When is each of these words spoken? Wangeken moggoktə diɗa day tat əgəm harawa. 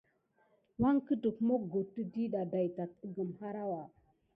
Wangeken 0.81 1.35
moggoktə 1.47 2.01
diɗa 2.13 2.41
day 2.51 2.67
tat 2.75 2.91
əgəm 3.05 3.29
harawa. 3.39 3.81